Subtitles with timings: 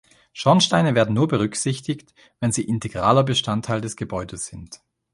[0.33, 4.81] Schornsteine werden nur berücksichtigt, wenn sie integraler Bestandteil des Gebäudes sind.